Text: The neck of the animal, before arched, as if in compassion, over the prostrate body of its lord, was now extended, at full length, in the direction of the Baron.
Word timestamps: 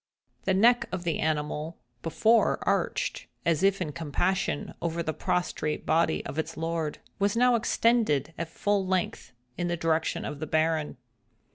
The 0.45 0.55
neck 0.55 0.85
of 0.91 1.03
the 1.03 1.19
animal, 1.19 1.77
before 2.01 2.57
arched, 2.63 3.27
as 3.45 3.61
if 3.61 3.79
in 3.79 3.91
compassion, 3.91 4.73
over 4.81 5.03
the 5.03 5.13
prostrate 5.13 5.85
body 5.85 6.25
of 6.25 6.39
its 6.39 6.57
lord, 6.57 6.97
was 7.19 7.37
now 7.37 7.53
extended, 7.53 8.33
at 8.35 8.49
full 8.49 8.83
length, 8.87 9.31
in 9.59 9.67
the 9.67 9.77
direction 9.77 10.25
of 10.25 10.39
the 10.39 10.47
Baron. 10.47 10.97